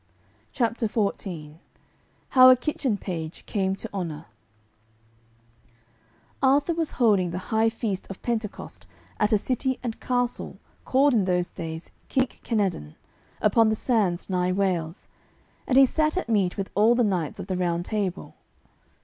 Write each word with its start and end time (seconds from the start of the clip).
CHAPTER 0.51 0.87
XIV 0.87 1.59
HOW 2.29 2.49
A 2.49 2.55
KITCHEN 2.55 2.97
PAGE 2.97 3.45
CAME 3.45 3.75
TO 3.75 3.87
HONOUR 3.93 4.25
Arthur 6.41 6.73
was 6.73 6.93
holding 6.93 7.29
the 7.29 7.37
high 7.53 7.69
feast 7.69 8.07
of 8.09 8.19
Pentecost 8.23 8.87
at 9.19 9.31
a 9.31 9.37
city 9.37 9.77
and 9.83 9.99
castle 9.99 10.57
called 10.85 11.13
in 11.13 11.25
those 11.25 11.49
days 11.49 11.91
Kink 12.09 12.39
Kenadon, 12.43 12.95
upon 13.43 13.69
the 13.69 13.75
sands 13.75 14.27
nigh 14.27 14.51
Wales, 14.51 15.07
and 15.67 15.77
he 15.77 15.85
sat 15.85 16.17
at 16.17 16.27
meat 16.27 16.57
with 16.57 16.71
all 16.73 16.95
the 16.95 17.03
knights 17.03 17.39
of 17.39 17.45
the 17.45 17.55
Round 17.55 17.85
Table. 17.85 18.33